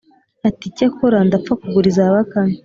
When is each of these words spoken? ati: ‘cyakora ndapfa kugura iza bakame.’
ati: 0.47 0.65
‘cyakora 0.75 1.17
ndapfa 1.27 1.53
kugura 1.61 1.87
iza 1.91 2.13
bakame.’ 2.15 2.55